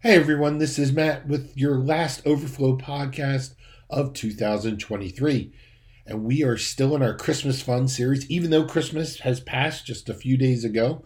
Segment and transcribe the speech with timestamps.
[0.00, 3.54] Hey everyone, this is Matt with your last Overflow podcast
[3.90, 5.52] of 2023.
[6.06, 10.08] And we are still in our Christmas Fun series, even though Christmas has passed just
[10.08, 11.02] a few days ago.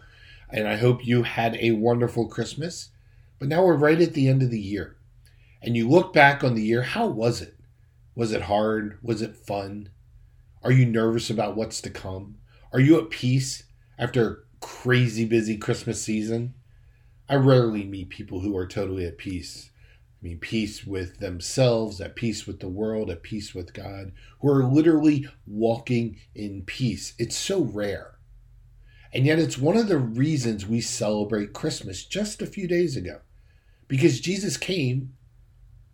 [0.51, 2.91] And I hope you had a wonderful Christmas.
[3.39, 4.95] But now we're right at the end of the year.
[5.63, 7.57] And you look back on the year, how was it?
[8.13, 8.99] Was it hard?
[9.01, 9.89] Was it fun?
[10.61, 12.37] Are you nervous about what's to come?
[12.71, 13.63] Are you at peace
[13.97, 16.53] after a crazy busy Christmas season?
[17.29, 19.69] I rarely meet people who are totally at peace.
[20.21, 24.49] I mean, peace with themselves, at peace with the world, at peace with God, who
[24.49, 27.13] are literally walking in peace.
[27.17, 28.15] It's so rare.
[29.13, 33.19] And yet, it's one of the reasons we celebrate Christmas just a few days ago.
[33.87, 35.13] Because Jesus came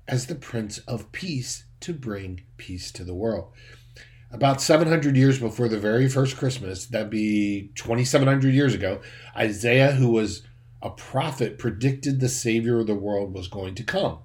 [0.08, 3.52] as the Prince of Peace to bring peace to the world.
[4.32, 9.02] About 700 years before the very first Christmas, that'd be 2,700 years ago,
[9.36, 10.44] Isaiah, who was
[10.82, 14.20] a prophet predicted the Savior of the world was going to come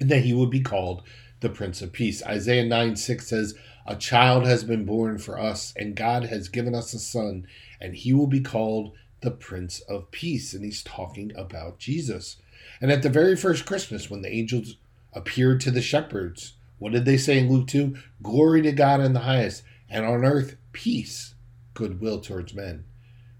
[0.00, 1.02] and that he would be called
[1.40, 2.22] the Prince of Peace.
[2.24, 3.54] Isaiah 9 6 says,
[3.86, 7.46] A child has been born for us, and God has given us a son,
[7.80, 10.54] and he will be called the Prince of Peace.
[10.54, 12.36] And he's talking about Jesus.
[12.80, 14.76] And at the very first Christmas, when the angels
[15.12, 17.96] appeared to the shepherds, what did they say in Luke 2?
[18.22, 21.34] Glory to God in the highest, and on earth, peace,
[21.74, 22.84] goodwill towards men.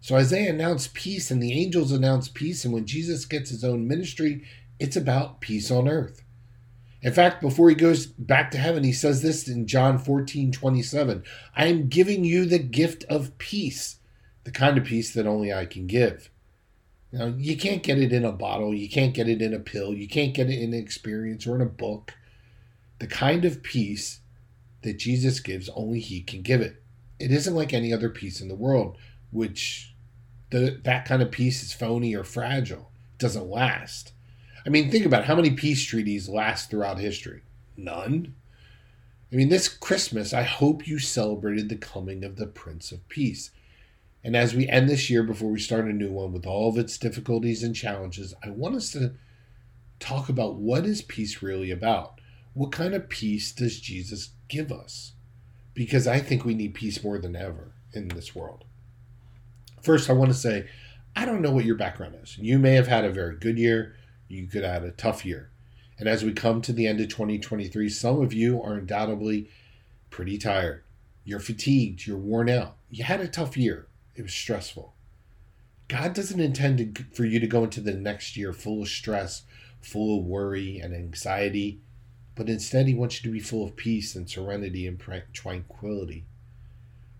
[0.00, 2.64] So Isaiah announced peace and the angels announced peace.
[2.64, 4.44] And when Jesus gets his own ministry,
[4.78, 6.22] it's about peace on earth.
[7.02, 11.22] In fact, before he goes back to heaven, he says this in John 14 27
[11.56, 13.96] I am giving you the gift of peace,
[14.44, 16.30] the kind of peace that only I can give.
[17.12, 19.94] Now, you can't get it in a bottle, you can't get it in a pill,
[19.94, 22.14] you can't get it in an experience or in a book.
[23.00, 24.20] The kind of peace
[24.82, 26.82] that Jesus gives, only he can give it.
[27.18, 28.96] It isn't like any other peace in the world,
[29.30, 29.94] which
[30.50, 32.90] the, that kind of peace is phony or fragile.
[33.14, 34.12] It doesn't last.
[34.66, 37.42] I mean, think about how many peace treaties last throughout history.
[37.76, 38.34] None.
[39.32, 43.52] I mean, this Christmas, I hope you celebrated the coming of the Prince of Peace.
[44.22, 46.76] And as we end this year before we start a new one with all of
[46.76, 49.14] its difficulties and challenges, I want us to
[49.98, 52.20] talk about what is peace really about?
[52.52, 55.12] What kind of peace does Jesus give us?
[55.72, 58.64] Because I think we need peace more than ever in this world.
[59.82, 60.66] First, I want to say,
[61.16, 62.38] I don't know what your background is.
[62.38, 63.96] You may have had a very good year,
[64.28, 65.50] you could have had a tough year.
[65.98, 69.50] And as we come to the end of 2023, some of you are undoubtedly
[70.10, 70.82] pretty tired.
[71.24, 72.76] You're fatigued, you're worn out.
[72.90, 74.94] You had a tough year, it was stressful.
[75.88, 79.42] God doesn't intend for you to go into the next year full of stress,
[79.80, 81.80] full of worry and anxiety,
[82.34, 85.02] but instead, He wants you to be full of peace and serenity and
[85.32, 86.24] tranquility.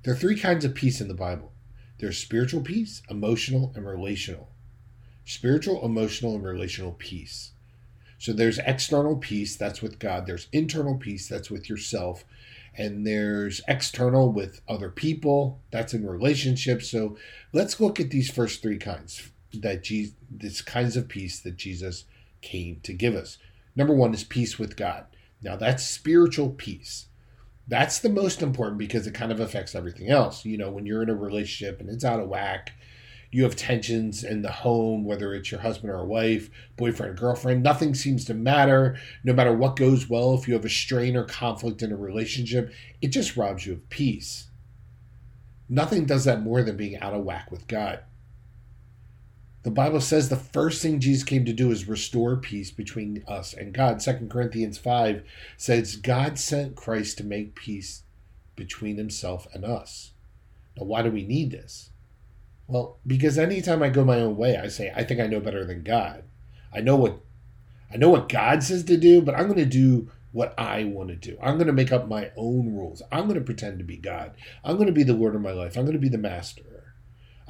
[0.02, 1.52] There are three kinds of peace in the Bible
[2.00, 4.48] there's spiritual peace, emotional, and relational.
[5.26, 7.52] Spiritual, emotional, and relational peace.
[8.18, 10.26] So there's external peace, that's with God.
[10.26, 12.24] There's internal peace, that's with yourself.
[12.76, 16.90] And there's external with other people, that's in relationships.
[16.90, 17.18] So
[17.52, 22.04] let's look at these first three kinds that Jesus, these kinds of peace that Jesus
[22.40, 23.36] came to give us.
[23.76, 25.04] Number one is peace with God.
[25.42, 27.06] Now that's spiritual peace.
[27.70, 30.44] That's the most important because it kind of affects everything else.
[30.44, 32.72] You know, when you're in a relationship and it's out of whack,
[33.30, 37.62] you have tensions in the home, whether it's your husband or wife, boyfriend, or girlfriend,
[37.62, 38.98] nothing seems to matter.
[39.22, 42.72] No matter what goes well, if you have a strain or conflict in a relationship,
[43.00, 44.48] it just robs you of peace.
[45.68, 48.00] Nothing does that more than being out of whack with God.
[49.62, 53.52] The Bible says the first thing Jesus came to do is restore peace between us
[53.52, 54.00] and God.
[54.00, 55.22] 2 Corinthians 5
[55.58, 58.02] says, God sent Christ to make peace
[58.56, 60.12] between himself and us.
[60.78, 61.90] Now, why do we need this?
[62.66, 65.64] Well, because anytime I go my own way, I say, I think I know better
[65.64, 66.24] than God.
[66.72, 67.20] I know what
[67.92, 71.08] I know what God says to do, but I'm going to do what I want
[71.08, 71.36] to do.
[71.42, 73.02] I'm going to make up my own rules.
[73.10, 74.32] I'm going to pretend to be God.
[74.62, 75.76] I'm going to be the Lord of my life.
[75.76, 76.62] I'm going to be the master.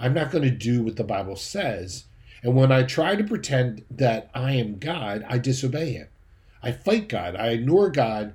[0.01, 2.05] I'm not going to do what the Bible says.
[2.43, 6.09] And when I try to pretend that I am God, I disobey Him.
[6.63, 7.37] I fight God.
[7.37, 8.35] I ignore God.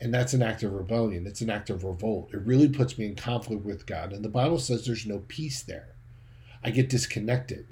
[0.00, 1.26] And that's an act of rebellion.
[1.26, 2.30] It's an act of revolt.
[2.32, 4.12] It really puts me in conflict with God.
[4.12, 5.88] And the Bible says there's no peace there.
[6.62, 7.66] I get disconnected.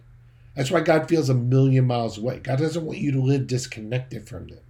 [0.57, 2.39] That's why God feels a million miles away.
[2.39, 4.61] God doesn't want you to live disconnected from Him.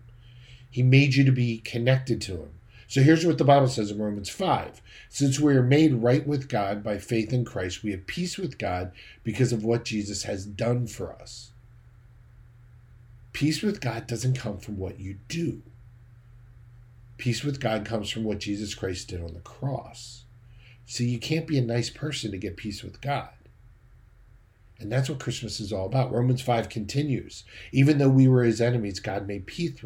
[0.70, 2.50] He made you to be connected to Him.
[2.87, 4.81] So here's what the Bible says in Romans 5.
[5.09, 8.59] Since we are made right with God by faith in Christ, we have peace with
[8.59, 8.93] God
[9.23, 11.53] because of what Jesus has done for us.
[13.33, 15.63] Peace with God doesn't come from what you do.
[17.17, 20.25] Peace with God comes from what Jesus Christ did on the cross.
[20.87, 23.31] So you can't be a nice person to get peace with God.
[24.79, 26.13] And that's what Christmas is all about.
[26.13, 27.45] Romans 5 continues.
[27.73, 29.81] Even though we were his enemies, God made peace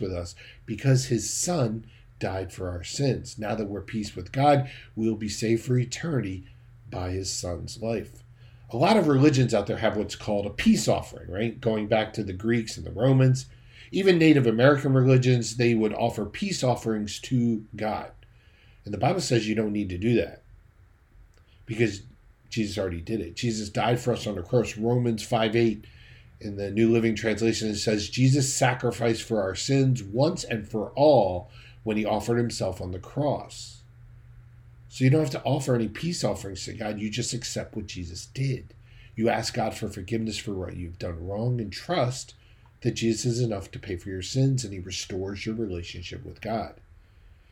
[0.00, 0.34] with us
[0.64, 1.84] because his son
[2.24, 3.38] died for our sins.
[3.38, 6.46] Now that we're peace with God, we'll be saved for eternity
[6.90, 8.22] by his son's life.
[8.70, 11.60] A lot of religions out there have what's called a peace offering, right?
[11.60, 13.44] Going back to the Greeks and the Romans.
[13.92, 18.10] Even Native American religions, they would offer peace offerings to God.
[18.86, 20.44] And the Bible says you don't need to do that
[21.66, 22.00] because
[22.48, 23.36] Jesus already did it.
[23.36, 24.78] Jesus died for us on the cross.
[24.78, 25.84] Romans 5 8
[26.40, 30.90] in the New Living Translation it says, Jesus sacrificed for our sins once and for
[30.92, 31.50] all
[31.84, 33.82] when he offered himself on the cross.
[34.88, 36.98] So you don't have to offer any peace offerings to God.
[36.98, 38.74] You just accept what Jesus did.
[39.16, 42.34] You ask God for forgiveness for what you've done wrong and trust
[42.82, 46.40] that Jesus is enough to pay for your sins and he restores your relationship with
[46.40, 46.74] God.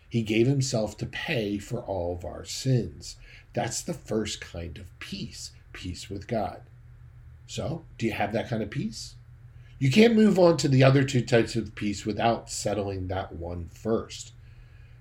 [0.08, 3.16] He gave himself to pay for all of our sins.
[3.54, 6.60] That's the first kind of peace peace with God.
[7.46, 9.14] So, do you have that kind of peace?
[9.82, 13.68] You can't move on to the other two types of peace without settling that one
[13.74, 14.30] first.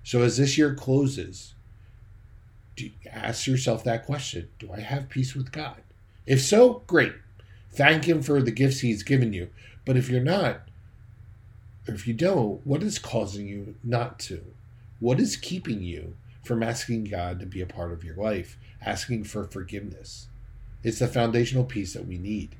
[0.02, 1.54] So, as this year closes,
[2.74, 5.82] do ask yourself that question Do I have peace with God?
[6.26, 7.12] If so, great.
[7.70, 9.50] Thank Him for the gifts He's given you.
[9.84, 10.62] But if you're not,
[11.86, 14.42] or if you don't, what is causing you not to?
[14.98, 19.24] What is keeping you from asking God to be a part of your life, asking
[19.24, 20.26] for forgiveness?
[20.82, 22.56] It's the foundational peace that we need.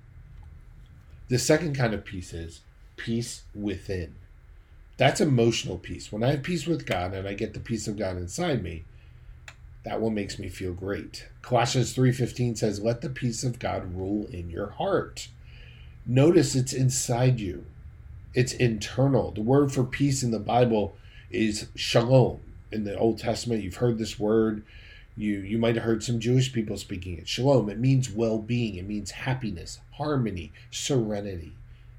[1.28, 2.60] The second kind of peace is
[2.96, 4.14] peace within.
[4.96, 6.12] That's emotional peace.
[6.12, 8.84] When I have peace with God and I get the peace of God inside me,
[9.84, 11.26] that one makes me feel great.
[11.40, 15.28] Colossians 3:15 says, "Let the peace of God rule in your heart."
[16.06, 17.64] Notice it's inside you.
[18.34, 19.30] It's internal.
[19.32, 20.96] The word for peace in the Bible
[21.30, 22.40] is shalom.
[22.70, 24.62] In the Old Testament, you've heard this word.
[25.16, 27.28] You you might have heard some Jewish people speaking it.
[27.28, 27.68] Shalom.
[27.68, 28.76] It means well-being.
[28.76, 31.52] It means happiness, harmony, serenity.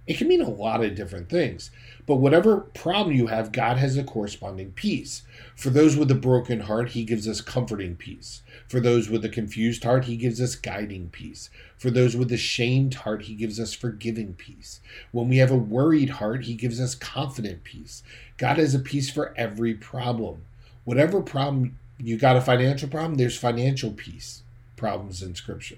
[0.05, 1.71] It can mean a lot of different things.
[2.05, 5.21] But whatever problem you have, God has a corresponding peace.
[5.55, 8.41] For those with a broken heart, He gives us comforting peace.
[8.67, 11.49] For those with a confused heart, He gives us guiding peace.
[11.77, 14.81] For those with a shamed heart, He gives us forgiving peace.
[15.13, 18.03] When we have a worried heart, He gives us confident peace.
[18.37, 20.43] God has a peace for every problem.
[20.83, 24.43] Whatever problem you got a financial problem, there's financial peace
[24.75, 25.77] problems in Scripture.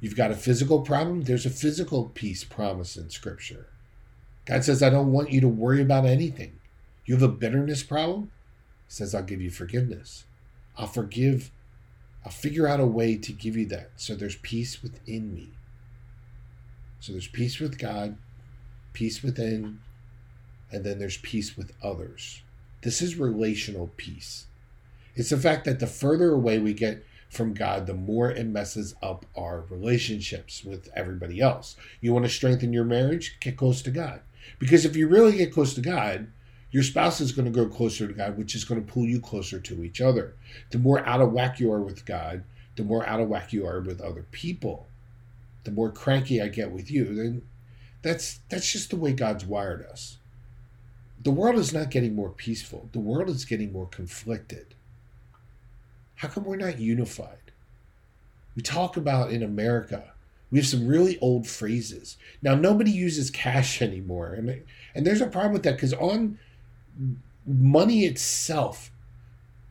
[0.00, 3.66] You've got a physical problem, there's a physical peace promise in Scripture.
[4.46, 6.58] God says, I don't want you to worry about anything.
[7.04, 8.30] You have a bitterness problem?
[8.88, 10.24] He says, I'll give you forgiveness.
[10.76, 11.50] I'll forgive.
[12.24, 13.90] I'll figure out a way to give you that.
[13.96, 15.50] So there's peace within me.
[17.00, 18.16] So there's peace with God,
[18.92, 19.80] peace within,
[20.70, 22.42] and then there's peace with others.
[22.82, 24.46] This is relational peace.
[25.14, 28.94] It's the fact that the further away we get from God, the more it messes
[29.02, 31.76] up our relationships with everybody else.
[32.00, 33.38] You want to strengthen your marriage?
[33.40, 34.20] Get close to God.
[34.58, 36.26] Because if you really get close to God,
[36.72, 39.20] your spouse is going to go closer to God, which is going to pull you
[39.20, 40.34] closer to each other.
[40.70, 42.44] The more out of whack you are with God,
[42.76, 44.88] the more out of whack you are with other people.
[45.64, 47.42] The more cranky I get with you, then
[48.02, 50.18] that's that's just the way God's wired us.
[51.22, 52.88] The world is not getting more peaceful.
[52.92, 54.74] The world is getting more conflicted.
[56.20, 57.38] How come we're not unified?
[58.54, 60.12] We talk about in America,
[60.50, 62.18] we have some really old phrases.
[62.42, 64.62] Now nobody uses cash anymore, and
[64.94, 66.38] and there's a problem with that because on
[67.46, 68.90] money itself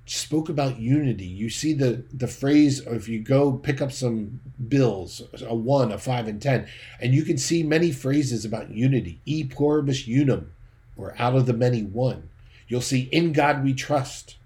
[0.07, 1.27] spoke about unity.
[1.27, 5.99] You see the the phrase if you go pick up some bills, a one, a
[5.99, 6.67] five, and ten,
[6.99, 9.19] and you can see many phrases about unity.
[9.27, 10.51] E pluribus unum,
[10.97, 12.29] or out of the many one.
[12.67, 14.37] You'll see in God we trust.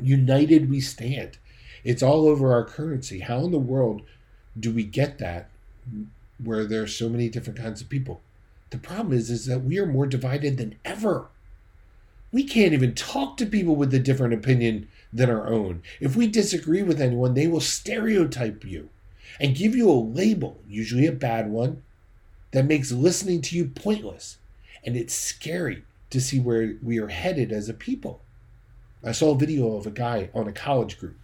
[0.00, 1.38] United we stand.
[1.84, 3.20] It's all over our currency.
[3.20, 4.02] How in the world
[4.58, 5.48] do we get that
[6.42, 8.20] where there are so many different kinds of people?
[8.70, 11.28] The problem is, is that we are more divided than ever.
[12.30, 15.82] We can't even talk to people with a different opinion than our own.
[16.00, 18.90] If we disagree with anyone, they will stereotype you
[19.40, 21.82] and give you a label, usually a bad one,
[22.50, 24.36] that makes listening to you pointless.
[24.84, 28.20] And it's scary to see where we are headed as a people.
[29.04, 31.16] I saw a video of a guy on a college group,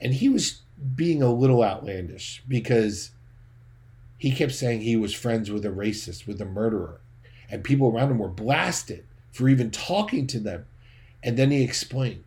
[0.00, 0.62] and he was
[0.94, 3.10] being a little outlandish because
[4.18, 7.00] he kept saying he was friends with a racist, with a murderer,
[7.50, 10.66] and people around him were blasted for even talking to them.
[11.22, 12.24] And then he explained.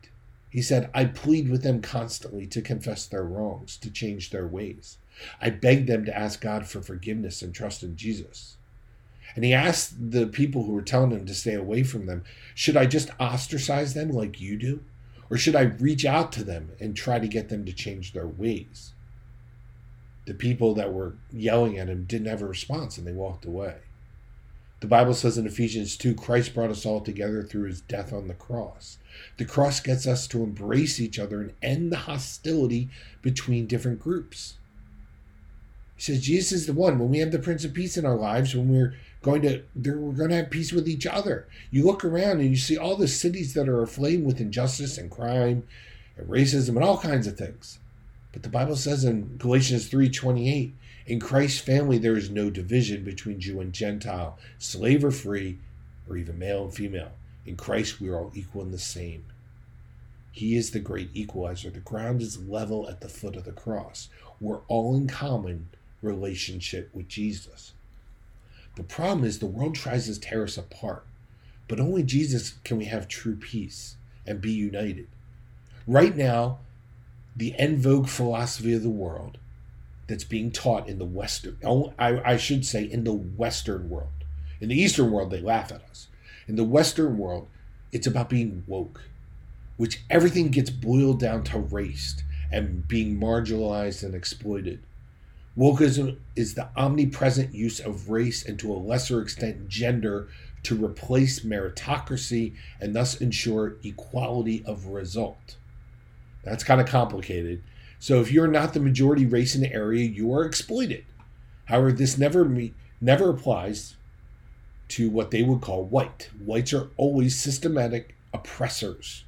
[0.49, 4.97] He said, I plead with them constantly to confess their wrongs, to change their ways.
[5.41, 8.57] I beg them to ask God for forgiveness and trust in Jesus.
[9.35, 12.23] And he asked the people who were telling him to stay away from them,
[12.53, 14.83] should I just ostracize them like you do?
[15.29, 18.27] Or should I reach out to them and try to get them to change their
[18.27, 18.93] ways?
[20.25, 23.77] The people that were yelling at him didn't have a response and they walked away.
[24.83, 28.27] The Bible says in Ephesians 2 Christ brought us all together through his death on
[28.27, 28.97] the cross.
[29.37, 32.89] The cross gets us to embrace each other and end the hostility
[33.21, 34.55] between different groups.
[35.95, 36.99] He says Jesus is the one.
[36.99, 40.11] When we have the Prince of Peace in our lives, when we're going to we're
[40.11, 41.47] going to have peace with each other.
[41.71, 45.09] You look around and you see all the cities that are aflame with injustice and
[45.09, 45.63] crime
[46.17, 47.79] and racism and all kinds of things.
[48.33, 50.73] But the Bible says in Galatians 3:28,
[51.07, 55.57] in Christ's family there is no division between Jew and Gentile, slave or free,
[56.07, 57.13] or even male and female.
[57.45, 59.23] In Christ we are all equal and the same.
[60.33, 61.69] He is the great equalizer.
[61.69, 64.09] The ground is level at the foot of the cross.
[64.41, 65.69] We're all in common
[66.01, 67.73] relationship with Jesus.
[68.75, 71.05] The problem is the world tries to tear us apart,
[71.67, 75.07] but only Jesus can we have true peace and be united.
[75.85, 76.59] Right now,
[77.35, 79.37] the en vogue philosophy of the world
[80.07, 84.09] that's being taught in the Western, oh, I, I should say, in the Western world.
[84.59, 86.07] In the Eastern world, they laugh at us.
[86.47, 87.47] In the Western world,
[87.91, 89.01] it's about being woke,
[89.77, 92.15] which everything gets boiled down to race
[92.51, 94.81] and being marginalized and exploited.
[95.57, 100.27] Wokeism is the omnipresent use of race and to a lesser extent gender
[100.63, 105.57] to replace meritocracy and thus ensure equality of result.
[106.43, 107.61] That's kind of complicated.
[107.99, 111.05] So if you're not the majority race in the area, you are exploited.
[111.65, 113.95] However, this never me- never applies
[114.89, 116.29] to what they would call white.
[116.43, 119.23] Whites are always systematic oppressors.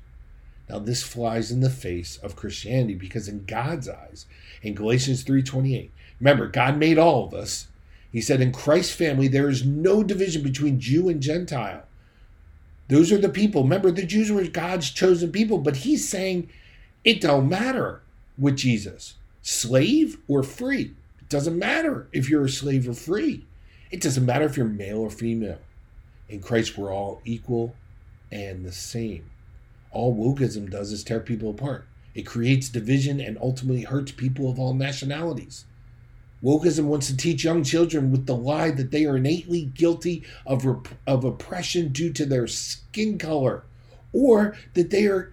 [0.69, 4.25] Now this flies in the face of Christianity because in God's eyes,
[4.61, 7.67] in Galatians 3:28, Remember, God made all of us.
[8.11, 11.83] He said, in Christ's family, there is no division between Jew and Gentile.
[12.87, 13.63] Those are the people.
[13.63, 16.49] Remember, the Jews were God's chosen people, but he's saying
[17.03, 18.01] it don't matter
[18.37, 19.15] with Jesus.
[19.41, 20.93] Slave or free.
[21.19, 23.45] It doesn't matter if you're a slave or free.
[23.91, 25.59] It doesn't matter if you're male or female.
[26.29, 27.75] In Christ, we're all equal
[28.31, 29.29] and the same.
[29.95, 31.87] All wokeism does is tear people apart.
[32.13, 35.63] It creates division and ultimately hurts people of all nationalities.
[36.43, 40.65] Wokeism wants to teach young children with the lie that they are innately guilty of,
[40.65, 43.63] rep- of oppression due to their skin color,
[44.11, 45.31] or that they are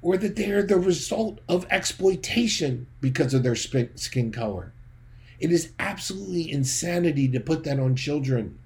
[0.00, 4.72] or that they are the result of exploitation because of their skin color.
[5.40, 8.56] It is absolutely insanity to put that on children.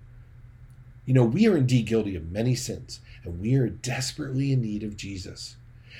[1.04, 4.82] You know, we are indeed guilty of many sins, and we are desperately in need
[4.82, 5.56] of Jesus.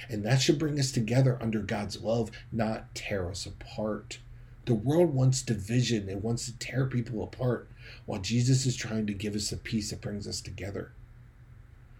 [0.09, 4.19] And that should bring us together under God's love, not tear us apart.
[4.65, 7.69] The world wants division, it wants to tear people apart,
[8.07, 10.93] while Jesus is trying to give us a peace that brings us together.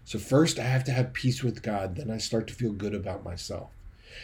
[0.05, 2.93] So, first, I have to have peace with God, then I start to feel good
[2.93, 3.69] about myself.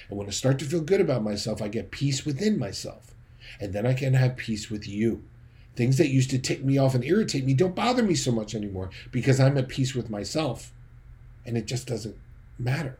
[0.09, 3.13] And when I start to feel good about myself, I get peace within myself.
[3.59, 5.23] And then I can have peace with you.
[5.79, 8.53] Things that used to tick me off and irritate me don't bother me so much
[8.53, 10.73] anymore because I'm at peace with myself.
[11.45, 12.17] And it just doesn't
[12.57, 12.99] matter.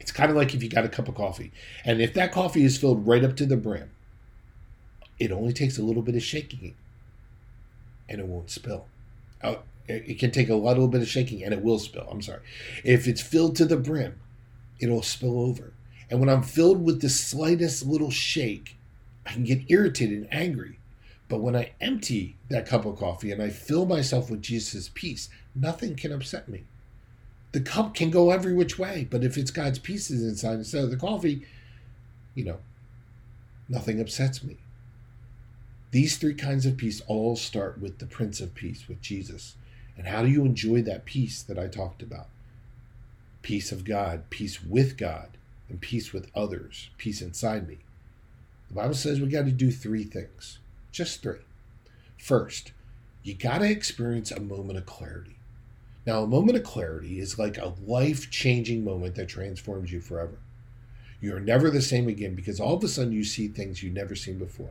[0.00, 1.52] It's kind of like if you got a cup of coffee,
[1.84, 3.90] and if that coffee is filled right up to the brim,
[5.18, 6.74] it only takes a little bit of shaking
[8.08, 8.86] and it won't spill.
[9.42, 9.56] Uh,
[9.86, 12.08] it can take a little bit of shaking and it will spill.
[12.10, 12.40] I'm sorry.
[12.82, 14.18] If it's filled to the brim,
[14.80, 15.74] it'll spill over.
[16.08, 18.78] And when I'm filled with the slightest little shake,
[19.26, 20.77] I can get irritated and angry.
[21.28, 25.28] But when I empty that cup of coffee and I fill myself with Jesus' peace,
[25.54, 26.64] nothing can upset me.
[27.52, 30.90] The cup can go every which way, but if it's God's pieces inside instead of
[30.90, 31.46] the coffee,
[32.34, 32.58] you know,
[33.68, 34.56] nothing upsets me.
[35.90, 39.56] These three kinds of peace all start with the Prince of Peace, with Jesus.
[39.96, 42.28] And how do you enjoy that peace that I talked about?
[43.40, 45.30] Peace of God, peace with God,
[45.68, 47.78] and peace with others, peace inside me.
[48.68, 50.58] The Bible says we got to do three things,
[50.98, 51.38] just three.
[52.18, 52.72] First,
[53.22, 55.36] you got to experience a moment of clarity.
[56.06, 60.38] Now, a moment of clarity is like a life changing moment that transforms you forever.
[61.20, 64.14] You're never the same again because all of a sudden you see things you've never
[64.14, 64.70] seen before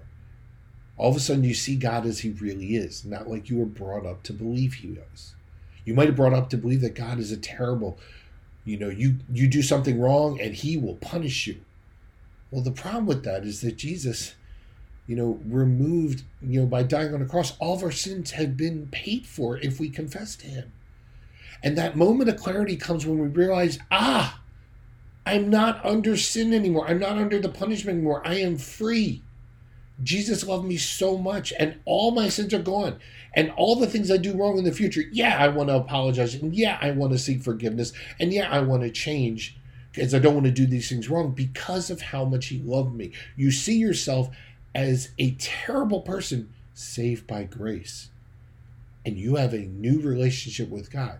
[0.98, 3.66] all of a sudden you see God as he really is, not like you were
[3.66, 5.36] brought up to believe he was.
[5.86, 7.98] You might have brought up to believe that God is a terrible,
[8.66, 11.62] you know, you you do something wrong and he will punish you.
[12.52, 14.34] Well, the problem with that is that Jesus,
[15.08, 18.58] you know, removed, you know, by dying on the cross, all of our sins have
[18.58, 20.72] been paid for if we confess to him.
[21.64, 24.42] And that moment of clarity comes when we realize, ah,
[25.26, 26.88] I'm not under sin anymore.
[26.88, 28.22] I'm not under the punishment anymore.
[28.26, 29.24] I am free.
[30.04, 33.00] Jesus loved me so much, and all my sins are gone.
[33.34, 36.36] And all the things I do wrong in the future, yeah, I want to apologize.
[36.36, 37.94] And yeah, I want to seek forgiveness.
[38.20, 39.58] And yeah, I want to change
[39.92, 42.96] because I don't want to do these things wrong because of how much He loved
[42.96, 43.12] me.
[43.36, 44.30] You see yourself
[44.78, 48.10] as a terrible person saved by grace.
[49.04, 51.18] And you have a new relationship with God.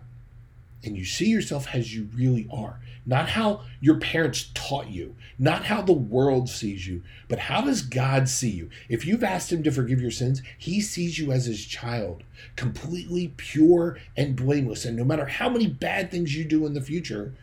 [0.84, 2.78] And you see yourself as you really are.
[3.04, 7.82] Not how your parents taught you, not how the world sees you, but how does
[7.82, 8.70] God see you?
[8.88, 12.22] If you've asked Him to forgive your sins, He sees you as His child,
[12.54, 14.84] completely pure and blameless.
[14.84, 17.34] And no matter how many bad things you do in the future,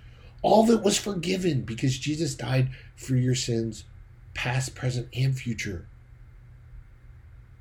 [0.42, 3.84] all of it was forgiven because Jesus died for your sins,
[4.34, 5.88] past, present, and future.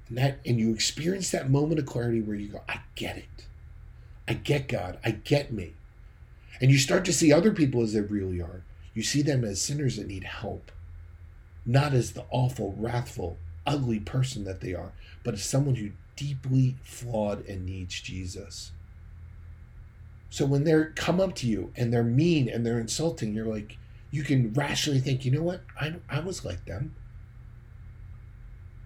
[0.09, 3.47] And that and you experience that moment of clarity where you go, I get it.
[4.29, 4.99] I get God.
[5.05, 5.75] I get me.
[6.61, 8.63] And you start to see other people as they really are.
[8.95, 10.71] You see them as sinners that need help,
[11.67, 14.93] not as the awful, wrathful, ugly person that they are,
[15.25, 18.71] but as someone who deeply flawed and needs Jesus.
[20.31, 23.79] So when they come up to you and they're mean and they're insulting, you're like,
[24.11, 25.63] you can rationally think, you know what?
[25.81, 26.95] I, I was like them.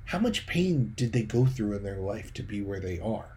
[0.09, 3.37] How much pain did they go through in their life to be where they are?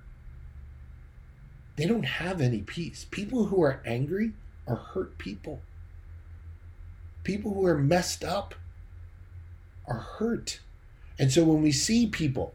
[1.76, 3.06] They don't have any peace.
[3.12, 4.32] People who are angry
[4.66, 5.60] are hurt people.
[7.26, 8.56] People who are messed up
[9.86, 10.62] are hurt.
[11.20, 12.54] And so when we see people,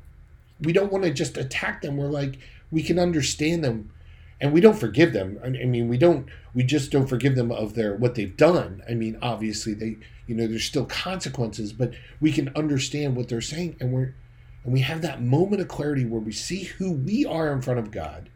[0.63, 1.99] we don't want to just attack them.
[1.99, 2.39] We're like,
[2.71, 3.91] we can understand them
[4.41, 5.39] and we don't forgive them.
[5.43, 8.83] I mean, we don't, we just don't forgive them of their, what they've done.
[8.89, 13.41] I mean, obviously they, you know, there's still consequences, but we can understand what they're
[13.41, 13.77] saying.
[13.81, 14.15] And we're,
[14.65, 17.79] and we have that moment of clarity where we see who we are in front
[17.79, 18.29] of God.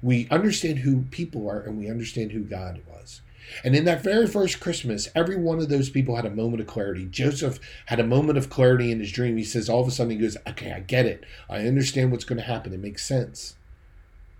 [0.00, 3.20] We understand who people are and we understand who God was.
[3.64, 6.66] And in that very first Christmas, every one of those people had a moment of
[6.66, 7.06] clarity.
[7.06, 9.36] Joseph had a moment of clarity in his dream.
[9.36, 11.24] He says, all of a sudden, he goes, Okay, I get it.
[11.50, 12.72] I understand what's going to happen.
[12.72, 13.56] It makes sense.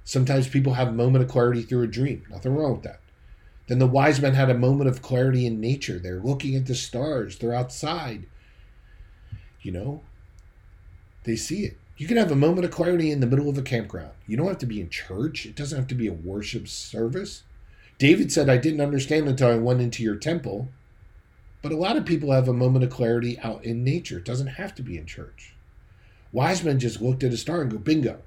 [0.04, 2.25] Sometimes people have a moment of clarity through a dream.
[2.30, 3.00] Nothing wrong with that.
[3.68, 5.99] Then the wise men had a moment of clarity in nature.
[5.99, 8.26] They're looking at the stars, they're outside.
[9.62, 10.02] You know,
[11.25, 11.78] they see it.
[11.97, 14.11] You can have a moment of clarity in the middle of a campground.
[14.26, 17.44] You don't have to be in church, it doesn't have to be a worship service.
[17.99, 20.69] David said, I didn't understand until I went into your temple.
[21.62, 24.19] But a lot of people have a moment of clarity out in nature.
[24.19, 25.54] It doesn't have to be in church.
[26.32, 28.19] Wise men just looked at a star and go, bingo.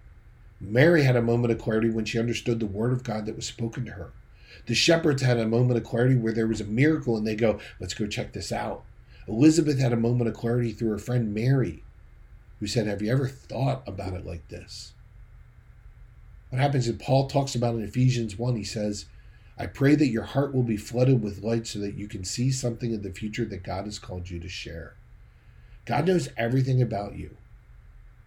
[0.60, 3.46] Mary had a moment of clarity when she understood the word of God that was
[3.46, 4.14] spoken to her.
[4.68, 7.60] The shepherds had a moment of clarity where there was a miracle and they go,
[7.80, 8.84] let's go check this out.
[9.28, 11.84] Elizabeth had a moment of clarity through her friend Mary,
[12.60, 14.94] who said, Have you ever thought about it like this?
[16.50, 19.06] What happens is Paul talks about in Ephesians 1, he says,
[19.58, 22.52] I pray that your heart will be flooded with light so that you can see
[22.52, 24.96] something in the future that God has called you to share.
[25.86, 27.38] God knows everything about you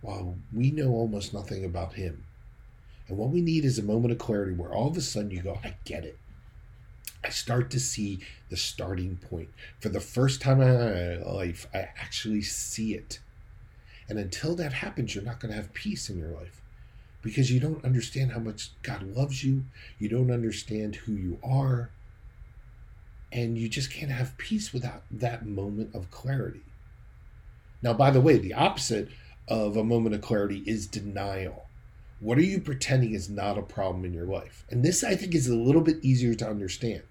[0.00, 2.24] while we know almost nothing about him.
[3.08, 5.42] And what we need is a moment of clarity where all of a sudden you
[5.42, 6.18] go, I get it.
[7.24, 9.48] I start to see the starting point.
[9.80, 13.18] For the first time in my life, I actually see it.
[14.08, 16.62] And until that happens, you're not going to have peace in your life
[17.22, 19.64] because you don't understand how much God loves you.
[19.98, 21.90] You don't understand who you are.
[23.32, 26.62] And you just can't have peace without that moment of clarity.
[27.82, 29.08] Now, by the way, the opposite
[29.48, 31.66] of a moment of clarity is denial.
[32.20, 34.64] What are you pretending is not a problem in your life?
[34.70, 37.02] And this, I think, is a little bit easier to understand.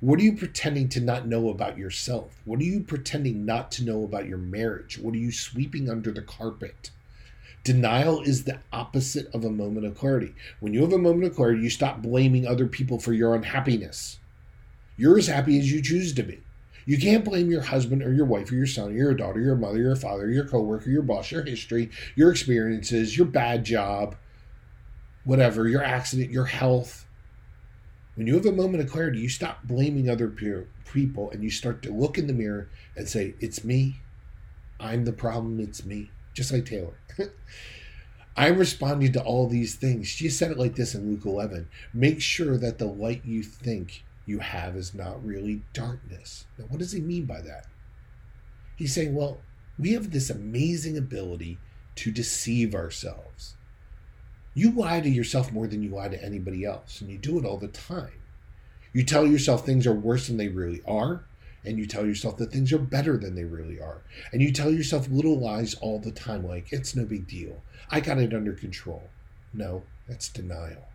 [0.00, 2.40] What are you pretending to not know about yourself?
[2.46, 4.98] What are you pretending not to know about your marriage?
[4.98, 6.90] What are you sweeping under the carpet?
[7.64, 10.34] Denial is the opposite of a moment of clarity.
[10.60, 14.18] When you have a moment of clarity, you stop blaming other people for your unhappiness.
[14.96, 16.40] You're as happy as you choose to be.
[16.90, 19.54] You can't blame your husband or your wife or your son or your daughter, your
[19.54, 24.16] mother, your father, your coworker, your boss, your history, your experiences, your bad job,
[25.22, 27.06] whatever, your accident, your health.
[28.16, 30.26] When you have a moment of clarity, you stop blaming other
[30.84, 34.00] people and you start to look in the mirror and say, It's me.
[34.80, 35.60] I'm the problem.
[35.60, 36.10] It's me.
[36.34, 36.98] Just like Taylor.
[38.36, 40.08] I'm responding to all these things.
[40.08, 44.02] She said it like this in Luke 11 Make sure that the light you think
[44.26, 46.46] you have is not really darkness.
[46.58, 47.66] Now, what does he mean by that?
[48.76, 49.38] He's saying, well,
[49.78, 51.58] we have this amazing ability
[51.96, 53.56] to deceive ourselves.
[54.54, 57.44] You lie to yourself more than you lie to anybody else, and you do it
[57.44, 58.12] all the time.
[58.92, 61.24] You tell yourself things are worse than they really are,
[61.64, 64.02] and you tell yourself that things are better than they really are.
[64.32, 67.62] And you tell yourself little lies all the time, like, it's no big deal.
[67.90, 69.08] I got it under control.
[69.52, 70.89] No, that's denial.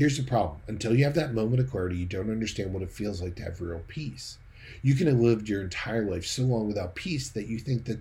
[0.00, 2.90] Here's the problem until you have that moment of clarity, you don't understand what it
[2.90, 4.38] feels like to have real peace.
[4.80, 7.98] You can have lived your entire life so long without peace that you think that,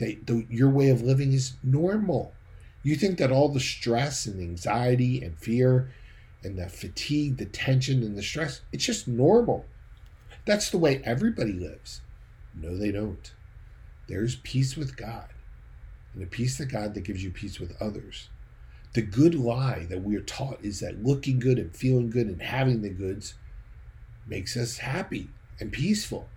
[0.00, 2.34] that the, your way of living is normal.
[2.82, 5.90] You think that all the stress and anxiety and fear
[6.42, 9.64] and the fatigue, the tension and the stress, it's just normal.
[10.44, 12.02] That's the way everybody lives.
[12.54, 13.32] No, they don't.
[14.08, 15.28] There's peace with God,
[16.12, 18.28] and a peace to God that gives you peace with others.
[18.94, 22.40] The good lie that we are taught is that looking good and feeling good and
[22.40, 23.34] having the goods
[24.24, 25.30] makes us happy
[25.60, 26.28] and peaceful.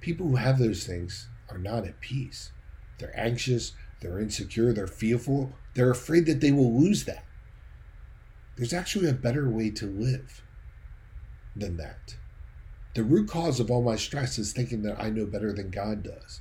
[0.00, 2.52] People who have those things are not at peace.
[2.98, 7.24] They're anxious, they're insecure, they're fearful, they're afraid that they will lose that.
[8.56, 10.42] There's actually a better way to live
[11.56, 12.16] than that.
[12.94, 16.04] The root cause of all my stress is thinking that I know better than God
[16.04, 16.40] does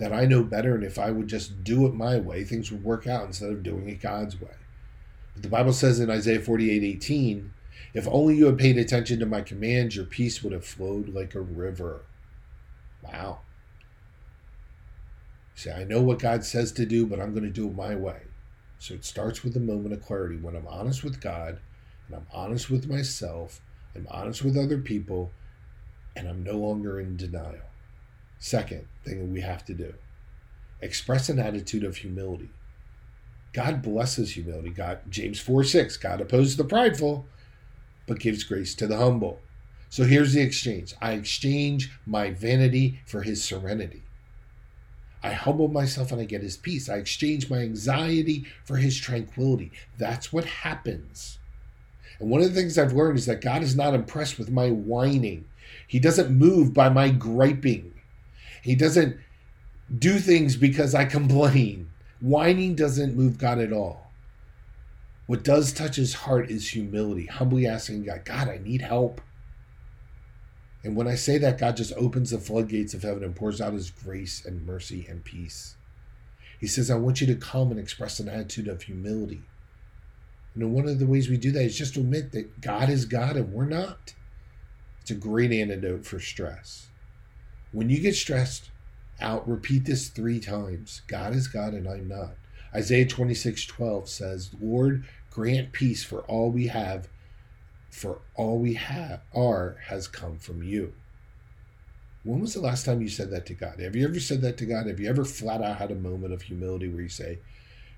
[0.00, 2.82] that I know better, and if I would just do it my way, things would
[2.82, 4.48] work out instead of doing it God's way.
[5.34, 7.52] But the Bible says in Isaiah 48 18,
[7.92, 11.34] if only you had paid attention to my commands, your peace would have flowed like
[11.34, 12.00] a river.
[13.02, 13.40] Wow.
[15.54, 17.94] See, I know what God says to do, but I'm going to do it my
[17.94, 18.22] way.
[18.78, 21.58] So it starts with a moment of clarity when I'm honest with God
[22.06, 23.60] and I'm honest with myself,
[23.94, 25.30] I'm honest with other people,
[26.16, 27.69] and I'm no longer in denial.
[28.40, 29.94] Second thing we have to do
[30.82, 32.48] express an attitude of humility.
[33.52, 34.70] God blesses humility.
[34.70, 37.26] God, James 4 6, God opposes the prideful,
[38.06, 39.40] but gives grace to the humble.
[39.90, 44.04] So here's the exchange I exchange my vanity for his serenity.
[45.22, 46.88] I humble myself and I get his peace.
[46.88, 49.70] I exchange my anxiety for his tranquility.
[49.98, 51.38] That's what happens.
[52.18, 54.70] And one of the things I've learned is that God is not impressed with my
[54.70, 55.46] whining.
[55.86, 57.99] He doesn't move by my griping.
[58.62, 59.16] He doesn't
[59.96, 61.90] do things because I complain.
[62.20, 64.10] Whining doesn't move God at all.
[65.26, 69.20] What does touch his heart is humility, humbly asking God, God, I need help.
[70.82, 73.74] And when I say that, God just opens the floodgates of heaven and pours out
[73.74, 75.76] his grace and mercy and peace.
[76.58, 79.42] He says, I want you to come and express an attitude of humility.
[80.54, 83.36] And one of the ways we do that is just admit that God is God
[83.36, 84.14] and we're not.
[85.00, 86.89] It's a great antidote for stress.
[87.72, 88.70] When you get stressed
[89.20, 92.34] out, repeat this three times God is God and I'm not.
[92.74, 97.08] Isaiah 26 12 says, Lord, grant peace for all we have,
[97.90, 100.92] for all we have are has come from you.
[102.22, 103.80] When was the last time you said that to God?
[103.80, 104.86] Have you ever said that to God?
[104.86, 107.38] Have you ever flat out had a moment of humility where you say,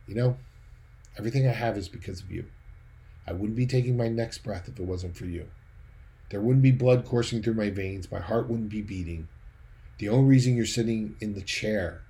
[0.07, 0.37] you know,
[1.19, 2.45] everything I have is because of you.
[3.27, 5.49] I wouldn't be taking my next breath if it wasn't for you.
[6.31, 8.11] There wouldn't be blood coursing through my veins.
[8.11, 9.29] My heart wouldn't be beating.
[10.03, 12.03] The only reason you're sitting in the chair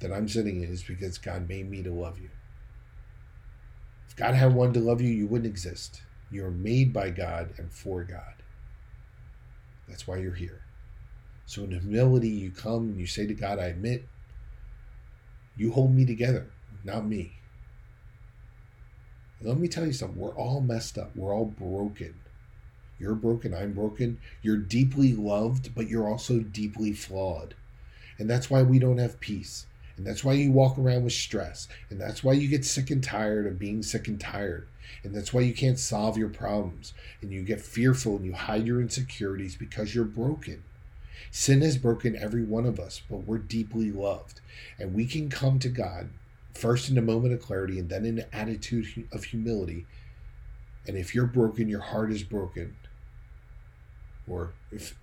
[0.00, 2.30] that I'm sitting in is because God made me to love you.
[4.08, 6.02] If God had wanted to love you, you wouldn't exist.
[6.28, 8.42] You're made by God and for God.
[9.86, 10.62] That's why you're here.
[11.46, 14.08] So in humility, you come and you say to God, I admit,
[15.56, 16.50] you hold me together,
[16.82, 17.34] not me.
[19.40, 20.18] let me tell you something.
[20.18, 21.14] We're all messed up.
[21.14, 22.16] We're all broken.
[23.00, 24.18] You're broken, I'm broken.
[24.42, 27.54] You're deeply loved, but you're also deeply flawed.
[28.18, 29.66] And that's why we don't have peace.
[29.96, 31.66] And that's why you walk around with stress.
[31.88, 34.68] And that's why you get sick and tired of being sick and tired.
[35.02, 36.92] And that's why you can't solve your problems.
[37.22, 40.62] And you get fearful and you hide your insecurities because you're broken.
[41.30, 44.40] Sin has broken every one of us, but we're deeply loved.
[44.78, 46.10] And we can come to God
[46.54, 49.86] first in a moment of clarity and then in an attitude of humility.
[50.86, 52.76] And if you're broken, your heart is broken,
[54.28, 54.94] or if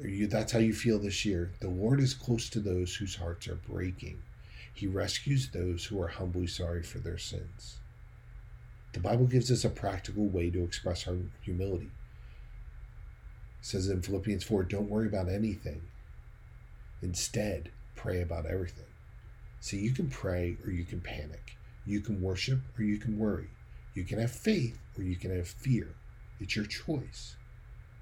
[0.00, 3.48] you, that's how you feel this year, the Lord is close to those whose hearts
[3.48, 4.22] are breaking.
[4.72, 7.78] He rescues those who are humbly sorry for their sins.
[8.92, 11.90] The Bible gives us a practical way to express our humility.
[13.60, 15.82] It says in Philippians 4 don't worry about anything.
[17.02, 18.86] Instead, pray about everything.
[19.60, 21.56] See, you can pray or you can panic.
[21.86, 23.48] You can worship or you can worry.
[23.94, 25.94] You can have faith or you can have fear.
[26.40, 27.36] It's your choice.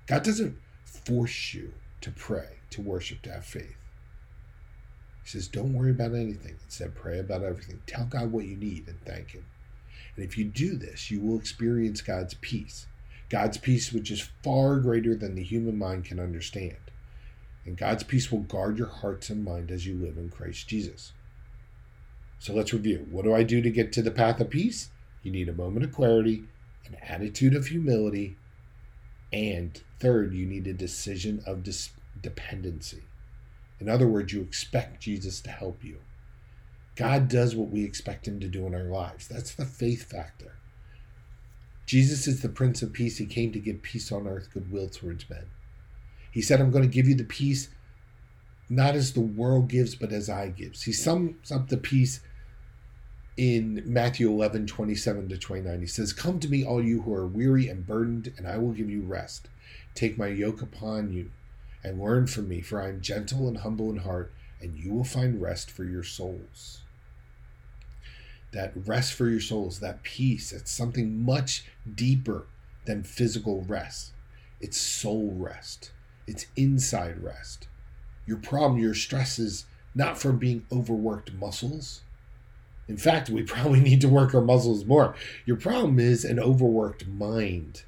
[0.07, 3.77] God doesn't force you to pray, to worship, to have faith.
[5.23, 6.57] He says, don't worry about anything.
[6.65, 7.81] Instead, pray about everything.
[7.87, 9.45] Tell God what you need and thank Him.
[10.17, 12.87] And if you do this, you will experience God's peace.
[13.29, 16.77] God's peace, which is far greater than the human mind can understand.
[17.65, 21.13] And God's peace will guard your hearts and mind as you live in Christ Jesus.
[22.41, 23.07] So let's review.
[23.11, 24.91] What do I do to get to the path of peace?
[25.23, 26.43] You need a moment of clarity,
[26.87, 28.37] an attitude of humility,
[29.33, 31.91] and third, you need a decision of dis-
[32.21, 33.05] dependency.
[33.81, 35.99] In other words, you expect Jesus to help you.
[36.95, 39.27] God does what we expect him to do in our lives.
[39.27, 40.57] That's the faith factor.
[41.87, 43.19] Jesus is the Prince of Peace.
[43.19, 45.47] He came to give peace on earth, goodwill towards men.
[46.31, 47.71] He said, I'm going to give you the peace
[48.73, 50.85] not as the world gives, but as I gives.
[50.85, 52.21] He sums up the peace
[53.37, 55.81] in Matthew 11, 27 to 29.
[55.81, 58.73] He says, Come to me, all you who are weary and burdened, and I will
[58.73, 59.49] give you rest.
[59.95, 61.31] Take my yoke upon you
[61.83, 65.05] and learn from me, for I am gentle and humble in heart, and you will
[65.05, 66.83] find rest for your souls.
[68.53, 71.65] That rest for your souls, that peace, it's something much
[71.95, 72.47] deeper
[72.85, 74.13] than physical rest.
[74.61, 75.91] It's soul rest,
[76.27, 77.67] it's inside rest.
[78.27, 79.65] Your problem, your stress is
[79.95, 82.03] not from being overworked muscles.
[82.93, 85.15] In fact, we probably need to work our muscles more.
[85.47, 87.85] Your problem is an overworked mind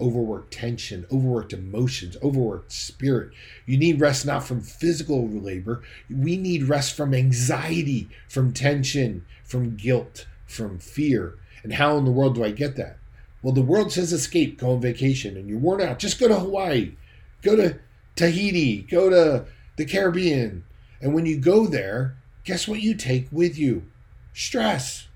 [0.00, 3.30] overworked tension, overworked emotions, overworked spirit.
[3.66, 5.82] You need rest not from physical labor.
[6.08, 11.34] We need rest from anxiety, from tension, from guilt, from fear.
[11.62, 12.96] And how in the world do I get that?
[13.42, 15.98] Well, the world says escape, go on vacation, and you're worn out.
[15.98, 16.94] Just go to Hawaii,
[17.42, 17.78] go to
[18.16, 19.44] Tahiti, go to
[19.76, 20.64] the Caribbean.
[21.00, 23.89] And when you go there, guess what you take with you?
[24.32, 25.08] Stress,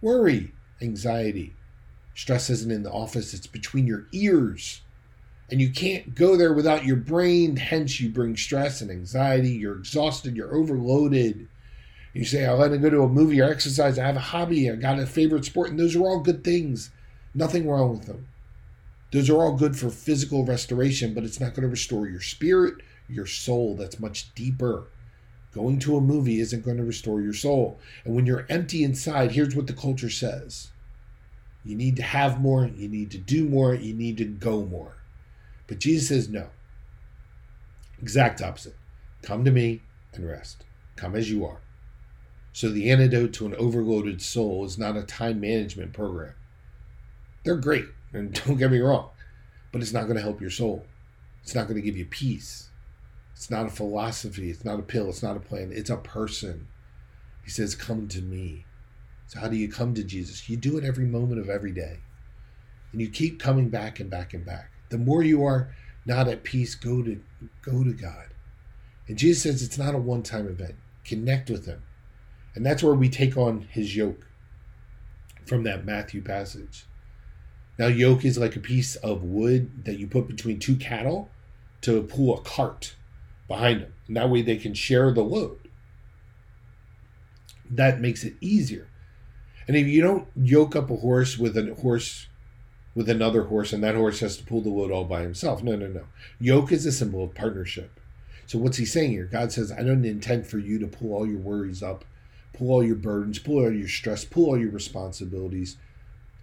[0.00, 1.54] worry, anxiety.
[2.14, 4.82] Stress isn't in the office, it's between your ears.
[5.50, 9.50] And you can't go there without your brain, hence, you bring stress and anxiety.
[9.50, 11.48] You're exhausted, you're overloaded.
[12.14, 14.70] You say, I want to go to a movie or exercise, I have a hobby,
[14.70, 16.90] I got a favorite sport, and those are all good things.
[17.34, 18.28] Nothing wrong with them.
[19.12, 22.76] Those are all good for physical restoration, but it's not going to restore your spirit,
[23.08, 23.76] your soul.
[23.76, 24.86] That's much deeper.
[25.52, 27.78] Going to a movie isn't going to restore your soul.
[28.04, 30.70] And when you're empty inside, here's what the culture says
[31.64, 34.96] you need to have more, you need to do more, you need to go more.
[35.66, 36.48] But Jesus says no.
[38.00, 38.74] Exact opposite.
[39.22, 40.64] Come to me and rest.
[40.96, 41.60] Come as you are.
[42.52, 46.34] So the antidote to an overloaded soul is not a time management program.
[47.44, 49.10] They're great, and don't get me wrong,
[49.70, 50.84] but it's not going to help your soul.
[51.42, 52.68] It's not going to give you peace.
[53.42, 54.50] It's not a philosophy.
[54.50, 55.08] It's not a pill.
[55.08, 55.72] It's not a plan.
[55.72, 56.68] It's a person.
[57.42, 58.66] He says, Come to me.
[59.26, 60.48] So, how do you come to Jesus?
[60.48, 61.98] You do it every moment of every day.
[62.92, 64.70] And you keep coming back and back and back.
[64.90, 65.74] The more you are
[66.06, 67.20] not at peace, go to
[67.62, 68.28] go to God.
[69.08, 70.76] And Jesus says it's not a one-time event.
[71.04, 71.82] Connect with him.
[72.54, 74.28] And that's where we take on his yoke
[75.46, 76.86] from that Matthew passage.
[77.76, 81.28] Now, yoke is like a piece of wood that you put between two cattle
[81.80, 82.94] to pull a cart
[83.52, 83.92] behind them.
[84.06, 85.68] And that way they can share the load.
[87.70, 88.88] That makes it easier.
[89.68, 92.28] And if you don't yoke up a horse with a horse
[92.94, 95.62] with another horse and that horse has to pull the load all by himself.
[95.62, 96.04] No, no, no.
[96.38, 97.98] Yoke is a symbol of partnership.
[98.46, 99.24] So what's he saying here?
[99.24, 102.04] God says, I don't intend for you to pull all your worries up,
[102.52, 105.78] pull all your burdens, pull all your stress, pull all your responsibilities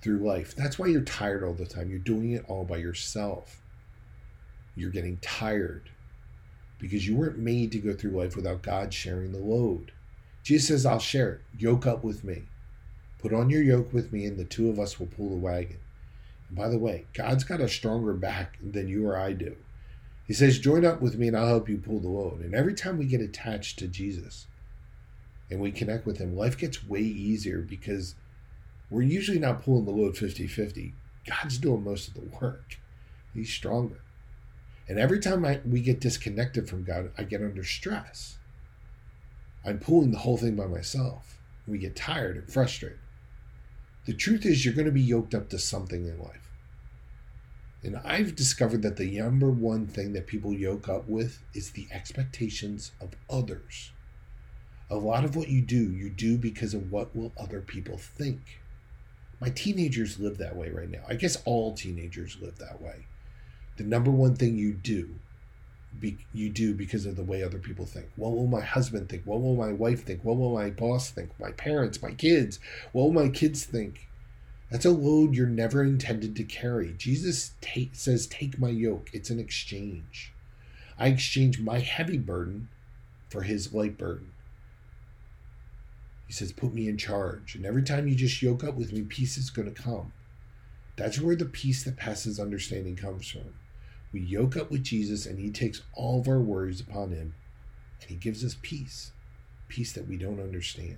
[0.02, 0.56] through life.
[0.56, 1.90] That's why you're tired all the time.
[1.90, 3.62] You're doing it all by yourself.
[4.76, 5.92] You're getting tired
[6.80, 9.92] because you weren't made to go through life without God sharing the load.
[10.44, 11.42] Jesus says, I'll share it.
[11.60, 12.44] Yoke up with me.
[13.20, 15.78] Put on your yoke with me, and the two of us will pull the wagon.
[16.48, 19.58] And by the way, God's got a stronger back than you or I do.
[20.26, 22.40] He says, Join up with me, and I'll help you pull the load.
[22.40, 24.48] And every time we get attached to Jesus
[25.52, 28.16] and we connect with Him, life gets way easier because
[28.90, 30.94] we're usually not pulling the load 50 50.
[31.28, 32.78] God's doing most of the work,
[33.34, 34.02] He's stronger.
[34.90, 38.40] And every time I, we get disconnected from God, I get under stress.
[39.64, 41.40] I'm pulling the whole thing by myself.
[41.68, 42.98] We get tired and frustrated.
[44.06, 46.50] The truth is, you're going to be yoked up to something in life.
[47.84, 51.88] And I've discovered that the number one thing that people yoke up with is the
[51.92, 53.92] expectations of others.
[54.90, 58.60] A lot of what you do, you do because of what will other people think.
[59.40, 61.04] My teenagers live that way right now.
[61.08, 63.06] I guess all teenagers live that way.
[63.80, 65.16] The number one thing you do
[66.02, 68.10] be, you do because of the way other people think.
[68.18, 69.24] What will my husband think?
[69.24, 70.26] What will my wife think?
[70.26, 71.30] What will my boss think?
[71.40, 72.60] My parents, my kids?
[72.92, 74.10] What will my kids think?
[74.70, 76.94] That's a load you're never intended to carry.
[76.98, 77.54] Jesus
[77.94, 79.12] says, Take my yoke.
[79.14, 80.34] It's an exchange.
[80.98, 82.68] I exchange my heavy burden
[83.30, 84.34] for his light burden.
[86.28, 87.56] He says, Put me in charge.
[87.56, 90.12] And every time you just yoke up with me, peace is going to come.
[90.98, 93.54] That's where the peace that passes understanding comes from.
[94.12, 97.36] We yoke up with Jesus, and He takes all of our worries upon Him,
[98.02, 99.12] and He gives us peace
[99.70, 100.98] peace that we don't understand.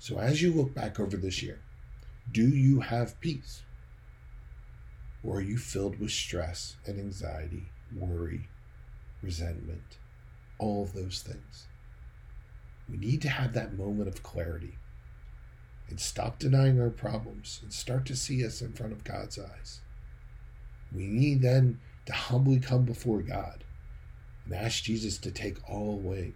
[0.00, 1.60] So, as you look back over this year,
[2.32, 3.62] do you have peace?
[5.22, 8.48] Or are you filled with stress and anxiety, worry,
[9.22, 9.98] resentment,
[10.58, 11.66] all of those things?
[12.90, 14.78] We need to have that moment of clarity
[15.88, 19.81] and stop denying our problems and start to see us in front of God's eyes.
[20.94, 23.64] We need then to humbly come before God
[24.44, 26.34] and ask Jesus to take all away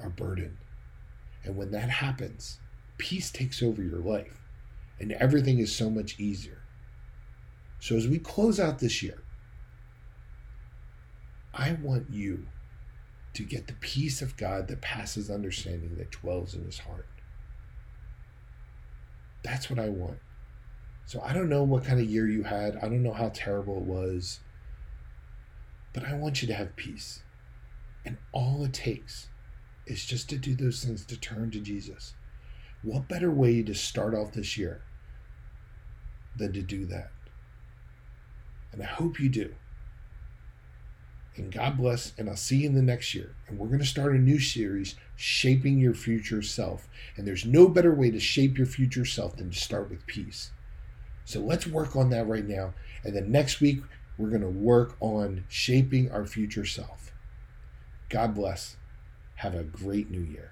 [0.00, 0.58] our burden.
[1.44, 2.60] And when that happens,
[2.98, 4.40] peace takes over your life
[5.00, 6.62] and everything is so much easier.
[7.80, 9.22] So as we close out this year,
[11.52, 12.46] I want you
[13.34, 17.08] to get the peace of God that passes understanding that dwells in his heart.
[19.42, 20.18] That's what I want.
[21.12, 22.76] So I don't know what kind of year you had.
[22.76, 24.40] I don't know how terrible it was.
[25.92, 27.20] But I want you to have peace.
[28.06, 29.28] And all it takes
[29.86, 32.14] is just to do those things to turn to Jesus.
[32.82, 34.80] What better way to start off this year
[36.34, 37.10] than to do that?
[38.72, 39.54] And I hope you do.
[41.36, 43.34] And God bless, and I'll see you in the next year.
[43.48, 46.88] And we're going to start a new series, Shaping Your Future Self.
[47.18, 50.52] And there's no better way to shape your future self than to start with peace.
[51.24, 52.74] So let's work on that right now.
[53.04, 53.82] And then next week,
[54.18, 57.12] we're going to work on shaping our future self.
[58.08, 58.76] God bless.
[59.36, 60.51] Have a great new year.